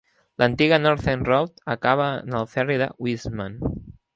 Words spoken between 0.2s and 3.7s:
L'antiga Northern Road acaba en el Ferri de Wiseman.